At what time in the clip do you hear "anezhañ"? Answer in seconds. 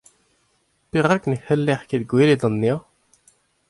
2.47-2.79